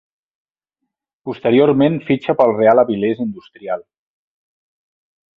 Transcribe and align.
Posteriorment 1.29 1.99
fitxa 2.07 2.35
pel 2.39 2.53
Real 2.55 2.81
Avilés 2.85 3.21
Industrial. 3.27 3.85